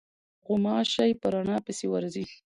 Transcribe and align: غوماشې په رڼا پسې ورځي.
غوماشې 0.45 1.09
په 1.21 1.27
رڼا 1.33 1.57
پسې 1.65 1.85
ورځي. 1.89 2.25